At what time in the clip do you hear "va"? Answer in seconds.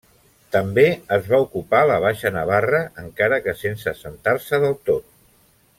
1.33-1.39